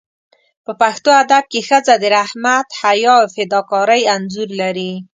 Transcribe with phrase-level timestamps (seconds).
[0.65, 4.93] په پښتو ادب کې ښځه د رحمت، حیا او فداکارۍ انځور لري.